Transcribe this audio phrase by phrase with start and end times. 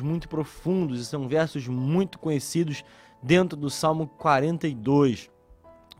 [0.00, 2.84] muito profundos e são versos muito conhecidos
[3.22, 5.30] dentro do Salmo 42.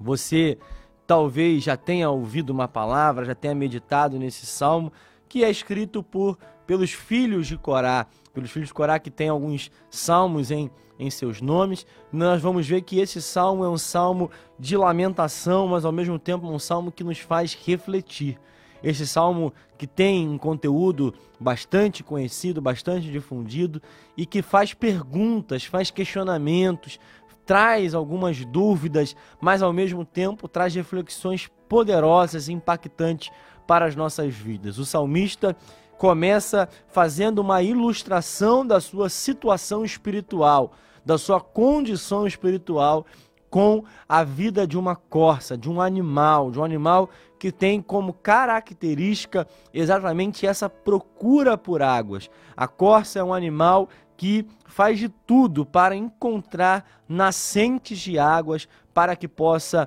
[0.00, 0.58] Você
[1.06, 4.92] talvez já tenha ouvido uma palavra, já tenha meditado nesse salmo,
[5.28, 9.70] que é escrito por pelos filhos de Corá, pelos filhos de Corá que tem alguns
[9.90, 11.86] salmos em, em seus nomes.
[12.12, 16.46] Nós vamos ver que esse salmo é um salmo de lamentação, mas ao mesmo tempo
[16.46, 18.38] um salmo que nos faz refletir.
[18.82, 23.80] Esse salmo que tem um conteúdo bastante conhecido, bastante difundido
[24.16, 26.98] e que faz perguntas, faz questionamentos,
[27.46, 33.30] traz algumas dúvidas, mas ao mesmo tempo traz reflexões poderosas e impactantes
[33.66, 34.78] para as nossas vidas.
[34.78, 35.56] O salmista
[35.98, 40.72] começa fazendo uma ilustração da sua situação espiritual,
[41.04, 43.06] da sua condição espiritual
[43.52, 48.14] com a vida de uma corça, de um animal, de um animal que tem como
[48.14, 52.30] característica exatamente essa procura por águas.
[52.56, 59.14] A corça é um animal que faz de tudo para encontrar nascentes de águas para
[59.14, 59.86] que possa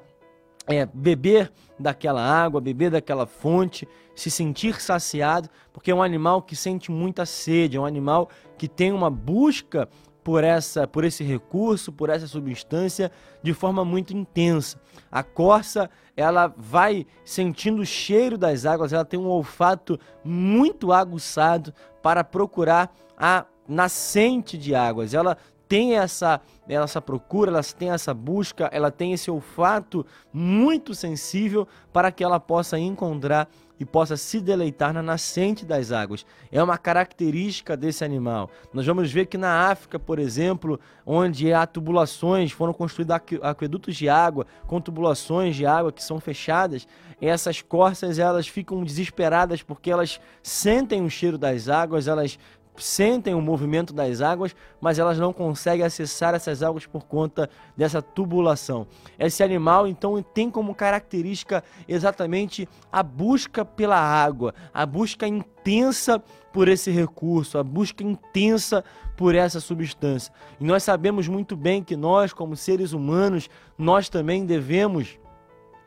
[0.68, 6.56] é, beber daquela água, beber daquela fonte, se sentir saciado, porque é um animal que
[6.56, 9.90] sente muita sede, é um animal que tem uma busca
[10.26, 13.12] por essa por esse recurso, por essa substância
[13.44, 14.82] de forma muito intensa.
[15.12, 21.72] A corça, ela vai sentindo o cheiro das águas, ela tem um olfato muito aguçado
[22.02, 25.14] para procurar a nascente de águas.
[25.14, 25.38] Ela
[25.76, 32.14] tem essa, essa procura, ela tem essa busca, ela tem esse olfato muito sensível para
[32.14, 36.26] que ela possa encontrar e possa se deleitar na nascente das águas.
[36.50, 38.50] É uma característica desse animal.
[38.74, 44.08] Nós vamos ver que na África, por exemplo, onde há tubulações, foram construídos aquedutos de
[44.08, 46.88] água, com tubulações de água que são fechadas,
[47.20, 52.40] essas corças elas ficam desesperadas porque elas sentem o cheiro das águas, elas
[52.78, 58.02] sentem o movimento das águas, mas elas não conseguem acessar essas águas por conta dessa
[58.02, 58.88] tubulação.
[59.18, 66.68] Esse animal, então, tem como característica exatamente a busca pela água, a busca intensa por
[66.68, 68.84] esse recurso, a busca intensa
[69.16, 70.34] por essa substância.
[70.60, 75.18] E nós sabemos muito bem que nós, como seres humanos, nós também devemos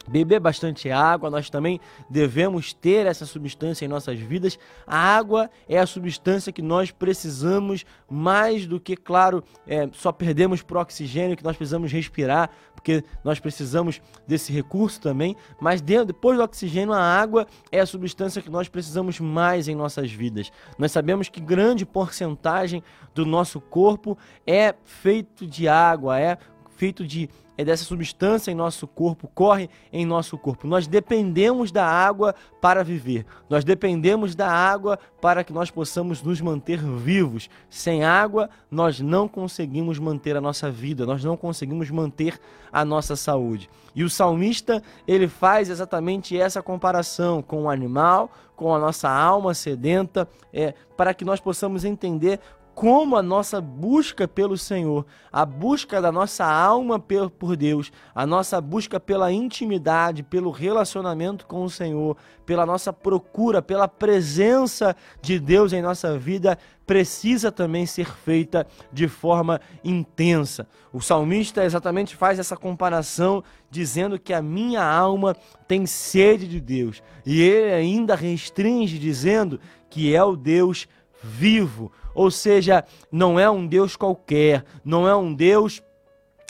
[0.08, 4.58] beber bastante água, nós também devemos ter essa substância em nossas vidas.
[4.86, 10.62] A água é a substância que nós precisamos mais do que, claro, é, só perdemos
[10.62, 15.36] para o oxigênio que nós precisamos respirar, porque nós precisamos desse recurso também.
[15.60, 20.10] Mas depois do oxigênio, a água é a substância que nós precisamos mais em nossas
[20.10, 20.50] vidas.
[20.78, 22.82] Nós sabemos que grande porcentagem
[23.14, 24.16] do nosso corpo
[24.46, 26.38] é feito de água, é
[26.78, 27.28] feito de
[27.60, 30.68] é dessa substância em nosso corpo, corre em nosso corpo.
[30.68, 33.26] Nós dependemos da água para viver.
[33.50, 37.50] Nós dependemos da água para que nós possamos nos manter vivos.
[37.68, 42.38] Sem água, nós não conseguimos manter a nossa vida, nós não conseguimos manter
[42.72, 43.68] a nossa saúde.
[43.92, 49.52] E o salmista, ele faz exatamente essa comparação com o animal, com a nossa alma
[49.52, 52.38] sedenta, é, para que nós possamos entender
[52.78, 58.60] como a nossa busca pelo Senhor, a busca da nossa alma por Deus, a nossa
[58.60, 65.72] busca pela intimidade, pelo relacionamento com o Senhor, pela nossa procura, pela presença de Deus
[65.72, 66.56] em nossa vida,
[66.86, 70.64] precisa também ser feita de forma intensa.
[70.92, 75.34] O salmista exatamente faz essa comparação, dizendo que a minha alma
[75.66, 79.58] tem sede de Deus, e ele ainda restringe, dizendo
[79.90, 80.86] que é o Deus
[81.20, 85.80] vivo, ou seja, não é um Deus qualquer, não é um Deus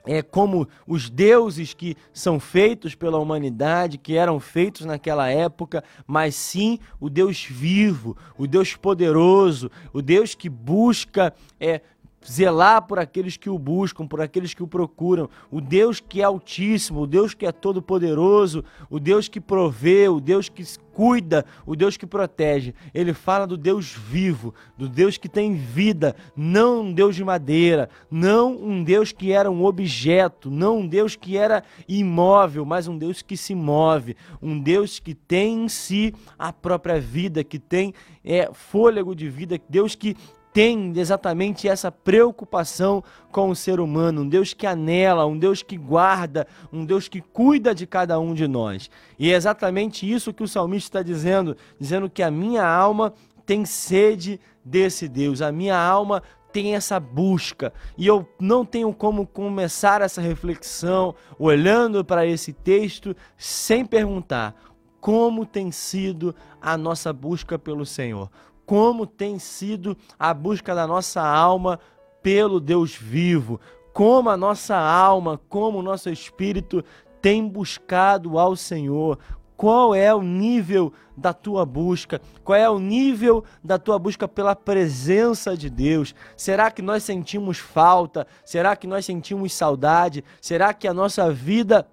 [0.07, 6.35] é como os deuses que são feitos pela humanidade, que eram feitos naquela época, mas
[6.35, 11.83] sim o Deus vivo, o Deus poderoso, o Deus que busca é,
[12.27, 15.29] zelar por aqueles que o buscam, por aqueles que o procuram.
[15.51, 20.21] O Deus que é altíssimo, o Deus que é todo-poderoso, o Deus que provê, o
[20.21, 22.75] Deus que cuida, o Deus que protege.
[22.93, 27.89] Ele fala do Deus vivo, do Deus que tem vida, não um Deus de madeira,
[28.11, 32.99] não um Deus que era um objeto, não um Deus que era imóvel, mas um
[32.99, 37.95] Deus que se move, um Deus que tem em si a própria vida, que tem
[38.25, 40.17] é, fôlego de vida, Deus que
[40.59, 45.77] tem exatamente essa preocupação com o ser humano, um Deus que anela, um Deus que
[45.77, 48.91] guarda, um Deus que cuida de cada um de nós.
[49.17, 53.15] E é exatamente isso que o salmista está dizendo, dizendo que a minha alma
[53.47, 59.29] tem sede desse Deus, a minha alma tem essa busca e eu não tenho como
[59.29, 64.57] começar essa reflexão olhando para esse texto sem perguntar
[65.01, 68.29] como tem sido a nossa busca pelo Senhor
[68.69, 71.81] como tem sido a busca da nossa alma
[72.23, 73.59] pelo Deus vivo,
[73.95, 76.85] como a nossa alma, como o nosso espírito
[77.23, 79.19] tem buscado ao Senhor,
[79.57, 82.21] qual é o nível da tua busca?
[82.45, 86.15] Qual é o nível da tua busca pela presença de Deus?
[86.37, 88.27] Será que nós sentimos falta?
[88.45, 90.23] Será que nós sentimos saudade?
[90.43, 91.89] Será que a nossa vida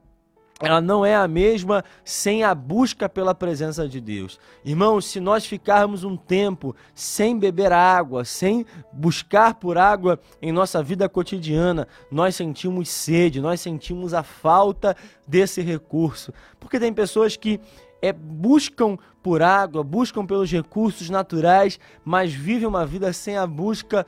[0.62, 4.40] ela não é a mesma sem a busca pela presença de Deus.
[4.64, 10.82] Irmãos, se nós ficarmos um tempo sem beber água, sem buscar por água em nossa
[10.82, 14.96] vida cotidiana, nós sentimos sede, nós sentimos a falta
[15.28, 16.34] desse recurso.
[16.58, 17.60] Porque tem pessoas que
[18.02, 24.06] é, buscam por água, buscam pelos recursos naturais, mas vivem uma vida sem a busca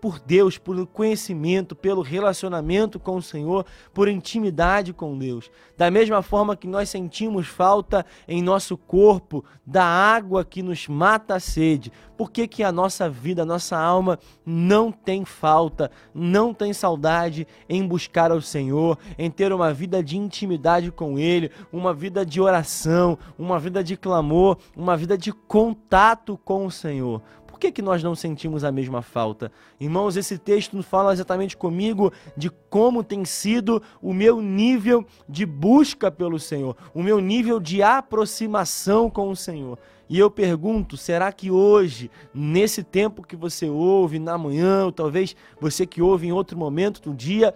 [0.00, 5.50] por Deus, por conhecimento, pelo relacionamento com o Senhor, por intimidade com Deus.
[5.76, 11.36] Da mesma forma que nós sentimos falta em nosso corpo da água que nos mata
[11.36, 16.54] a sede, por que, que a nossa vida, a nossa alma não tem falta, não
[16.54, 21.92] tem saudade em buscar ao Senhor, em ter uma vida de intimidade com Ele, uma
[21.92, 27.20] vida de oração, uma vida de clamor, uma vida de contato com o Senhor?
[27.54, 29.50] Por que, que nós não sentimos a mesma falta?
[29.78, 36.10] Irmãos, esse texto fala exatamente comigo de como tem sido o meu nível de busca
[36.10, 39.78] pelo Senhor, o meu nível de aproximação com o Senhor.
[40.08, 45.36] E eu pergunto, será que hoje, nesse tempo que você ouve, na manhã, ou talvez
[45.60, 47.54] você que ouve em outro momento do dia,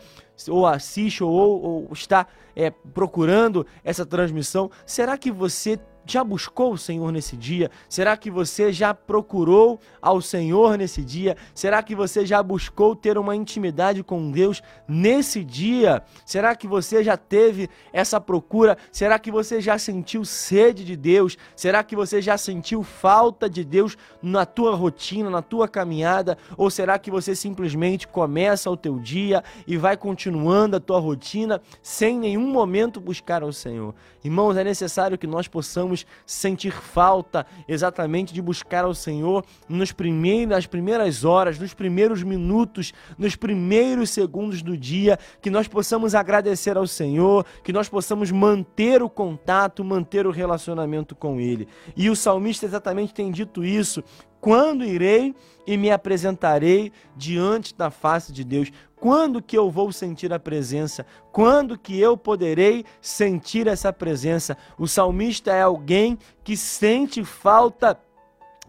[0.48, 2.24] ou assiste ou, ou está
[2.54, 5.76] é, procurando essa transmissão, será que você
[6.12, 7.70] já buscou o Senhor nesse dia?
[7.88, 11.36] Será que você já procurou ao Senhor nesse dia?
[11.54, 16.02] Será que você já buscou ter uma intimidade com Deus nesse dia?
[16.24, 18.76] Será que você já teve essa procura?
[18.90, 21.36] Será que você já sentiu sede de Deus?
[21.54, 26.38] Será que você já sentiu falta de Deus na tua rotina, na tua caminhada?
[26.56, 31.60] Ou será que você simplesmente começa o teu dia e vai continuando a tua rotina
[31.82, 33.94] sem nenhum momento buscar ao Senhor?
[34.24, 40.48] Irmãos, é necessário que nós possamos sentir falta exatamente de buscar ao Senhor nos primeiros,
[40.48, 46.76] nas primeiras horas, nos primeiros minutos, nos primeiros segundos do dia, que nós possamos agradecer
[46.76, 51.68] ao Senhor, que nós possamos manter o contato, manter o relacionamento com Ele.
[51.96, 54.02] E o salmista exatamente tem dito isso.
[54.40, 55.34] Quando irei
[55.66, 58.70] e me apresentarei diante da face de Deus?
[58.96, 61.06] Quando que eu vou sentir a presença?
[61.30, 64.56] Quando que eu poderei sentir essa presença?
[64.78, 67.98] O salmista é alguém que sente falta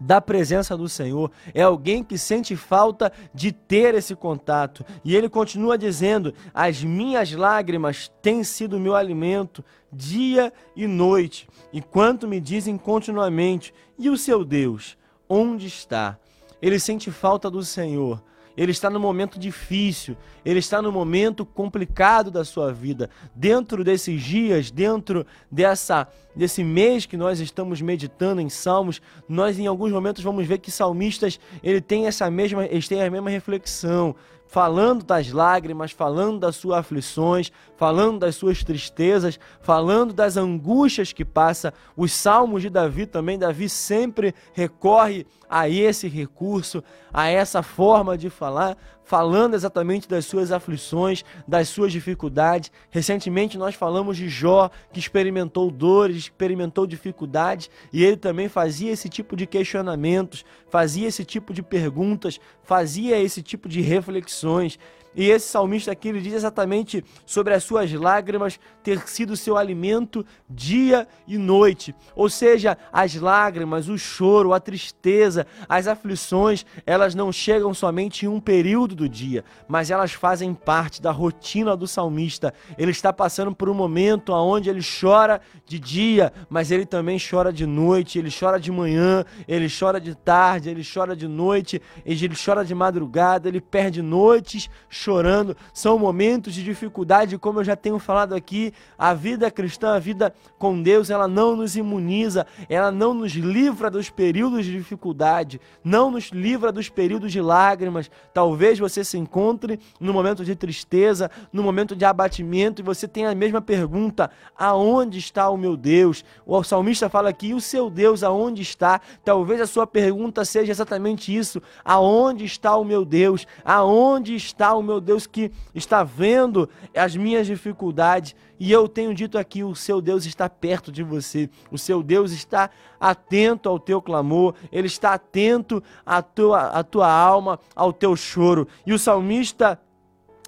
[0.00, 4.84] da presença do Senhor, é alguém que sente falta de ter esse contato.
[5.04, 9.62] E ele continua dizendo: As minhas lágrimas têm sido meu alimento
[9.92, 14.96] dia e noite, enquanto me dizem continuamente: E o seu Deus,
[15.30, 16.18] onde está?
[16.60, 18.20] Ele sente falta do Senhor
[18.60, 23.08] ele está no momento difícil, ele está no momento complicado da sua vida.
[23.34, 26.06] Dentro desses dias, dentro dessa
[26.36, 30.70] desse mês que nós estamos meditando em Salmos, nós em alguns momentos vamos ver que
[30.70, 34.14] salmistas, ele tem essa mesma, eles têm a mesma reflexão
[34.50, 41.24] falando das lágrimas, falando das suas aflições, falando das suas tristezas, falando das angústias que
[41.24, 41.72] passa.
[41.96, 46.82] Os salmos de Davi também, Davi sempre recorre a esse recurso,
[47.12, 48.76] a essa forma de falar,
[49.10, 52.70] falando exatamente das suas aflições, das suas dificuldades.
[52.90, 59.08] Recentemente nós falamos de Jó, que experimentou dores, experimentou dificuldades, e ele também fazia esse
[59.08, 64.78] tipo de questionamentos, fazia esse tipo de perguntas, fazia esse tipo de reflexões.
[65.14, 70.24] E esse salmista aqui ele diz exatamente sobre as suas lágrimas ter sido seu alimento
[70.48, 71.94] dia e noite.
[72.14, 78.28] Ou seja, as lágrimas, o choro, a tristeza, as aflições, elas não chegam somente em
[78.28, 82.54] um período do dia, mas elas fazem parte da rotina do salmista.
[82.78, 87.52] Ele está passando por um momento onde ele chora de dia, mas ele também chora
[87.52, 92.34] de noite, ele chora de manhã, ele chora de tarde, ele chora de noite, ele
[92.36, 94.70] chora de madrugada, ele perde noites
[95.00, 99.98] chorando, são momentos de dificuldade, como eu já tenho falado aqui, a vida cristã, a
[99.98, 105.60] vida com Deus, ela não nos imuniza, ela não nos livra dos períodos de dificuldade,
[105.82, 108.10] não nos livra dos períodos de lágrimas.
[108.34, 113.30] Talvez você se encontre no momento de tristeza, no momento de abatimento, e você tenha
[113.30, 116.24] a mesma pergunta: aonde está o meu Deus?
[116.44, 119.00] O salmista fala aqui: o seu Deus aonde está?
[119.24, 123.46] Talvez a sua pergunta seja exatamente isso: aonde está o meu Deus?
[123.64, 128.34] Aonde está o meu meu Deus que está vendo as minhas dificuldades.
[128.58, 132.32] E eu tenho dito aqui: o seu Deus está perto de você, o seu Deus
[132.32, 138.16] está atento ao teu clamor, ele está atento à tua, à tua alma, ao teu
[138.16, 138.66] choro.
[138.84, 139.80] E o salmista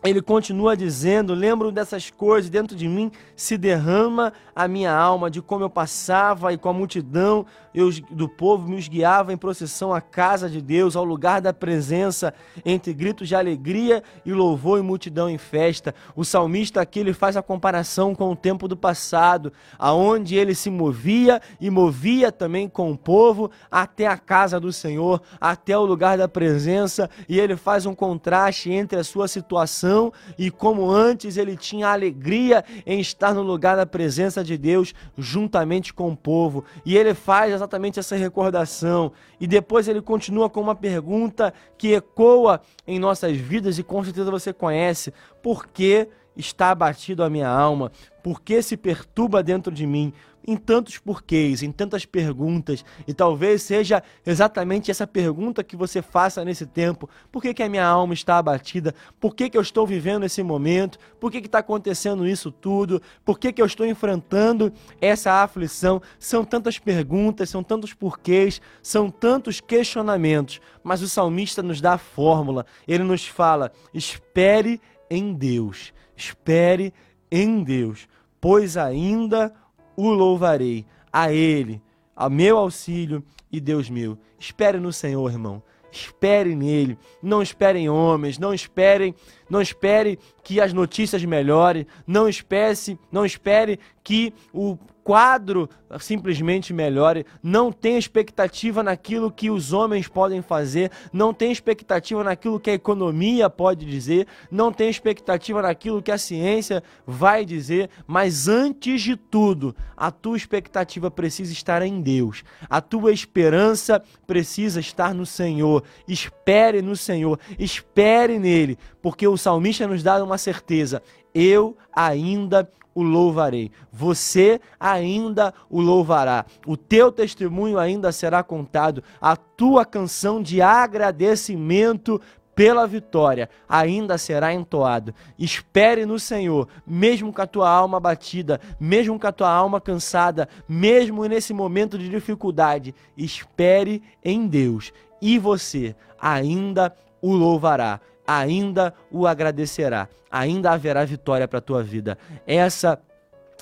[0.03, 5.41] ele continua dizendo: Lembro dessas coisas, dentro de mim se derrama a minha alma, de
[5.41, 10.01] como eu passava e com a multidão eu, do povo me guiava em procissão à
[10.01, 15.29] casa de Deus, ao lugar da presença, entre gritos de alegria e louvor e multidão
[15.29, 15.95] em festa.
[16.15, 20.69] O salmista aqui ele faz a comparação com o tempo do passado, aonde ele se
[20.69, 26.19] movia e movia também com o povo até a casa do Senhor, até o lugar
[26.19, 31.57] da presença, e ele faz um contraste entre a sua situação e como antes ele
[31.57, 36.65] tinha alegria em estar no lugar da presença de Deus juntamente com o povo.
[36.85, 39.13] E ele faz exatamente essa recordação.
[39.41, 44.31] E depois ele continua com uma pergunta que ecoa em nossas vidas e com certeza
[44.31, 45.13] você conhece.
[45.43, 47.93] Por que está abatido a minha alma?
[48.23, 50.13] Por que se perturba dentro de mim?
[50.47, 56.45] em tantos porquês, em tantas perguntas, e talvez seja exatamente essa pergunta que você faça
[56.45, 58.95] nesse tempo: por que, que a minha alma está abatida?
[59.21, 60.99] Por que, que eu estou vivendo esse momento?
[61.21, 63.01] Por que está acontecendo isso tudo?
[63.25, 66.03] Por que, que eu estou enfrentando essa aflição?
[66.19, 71.99] São tantas perguntas, são tantos porquês, são tantos questionamentos, mas o salmista nos dá a
[71.99, 76.93] fórmula, ele nos fala: espere em Deus, espere
[77.31, 78.07] em Deus,
[78.43, 79.55] pois ainda
[79.97, 81.81] o louvarei, a Ele,
[82.17, 84.19] a meu auxílio e Deus meu.
[84.37, 85.63] Espere no Senhor, irmão.
[85.93, 86.99] Espere nele.
[87.23, 89.15] Não esperem homens, não esperem,
[89.49, 95.69] não espere que as notícias melhorem, não espere, não espere que o quadro
[96.01, 102.61] simplesmente melhore, não tem expectativa naquilo que os homens podem fazer, não tem expectativa naquilo
[102.61, 108.49] que a economia pode dizer, não tem expectativa naquilo que a ciência vai dizer, mas
[108.49, 115.15] antes de tudo, a tua expectativa precisa estar em Deus, a tua esperança precisa estar
[115.15, 115.85] no Senhor.
[116.07, 121.03] Espere no Senhor, espere nele, porque o salmista nos dá uma certeza:
[121.35, 123.71] eu ainda o louvarei.
[123.93, 126.45] Você ainda o louvará.
[126.67, 129.03] O teu testemunho ainda será contado.
[129.21, 132.21] A tua canção de agradecimento
[132.55, 135.15] pela vitória ainda será entoado.
[135.39, 140.49] Espere no Senhor, mesmo com a tua alma batida, mesmo com a tua alma cansada,
[140.69, 142.95] mesmo nesse momento de dificuldade.
[143.17, 148.01] Espere em Deus e você ainda o louvará
[148.39, 152.17] ainda o agradecerá, ainda haverá vitória para a tua vida.
[152.47, 152.99] Essa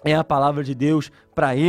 [0.05, 1.59] é a palavra de Deus para ele.